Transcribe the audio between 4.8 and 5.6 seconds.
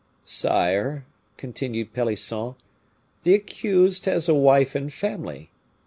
family.